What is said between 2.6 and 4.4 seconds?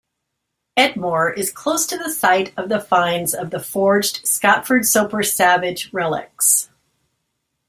the finds of the forged